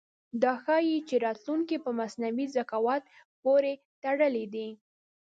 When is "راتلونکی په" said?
1.25-1.89